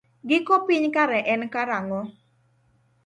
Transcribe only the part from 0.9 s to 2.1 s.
kare en karang'o?